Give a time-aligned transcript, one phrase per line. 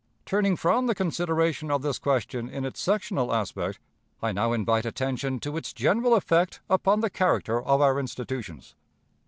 [0.25, 3.77] Turning from the consideration of this question in its sectional aspect,
[4.19, 8.73] I now invite attention to its general effect upon the character of our institutions.